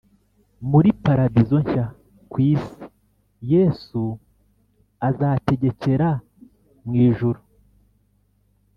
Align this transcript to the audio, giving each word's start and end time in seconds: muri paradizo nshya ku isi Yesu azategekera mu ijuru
muri 0.69 0.89
paradizo 1.03 1.57
nshya 1.63 1.85
ku 2.31 2.37
isi 2.53 2.75
Yesu 3.53 4.01
azategekera 5.09 6.09
mu 6.83 6.93
ijuru 7.07 7.39